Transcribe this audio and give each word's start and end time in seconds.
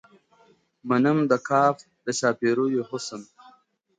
منم 0.89 1.17
د 1.31 1.33
قاف 1.47 1.77
د 2.05 2.07
شاپېريو 2.19 2.81
حُسن~ 2.89 3.21